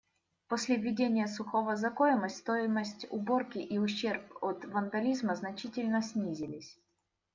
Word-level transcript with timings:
После 0.47 0.77
введения 0.77 1.27
сухого 1.27 1.75
закона 1.75 2.27
стоимость 2.27 3.05
уборки 3.11 3.59
и 3.59 3.77
ущерб 3.77 4.23
от 4.43 4.65
вандализма 4.65 5.35
значительно 5.35 6.01
снизились. 6.01 6.75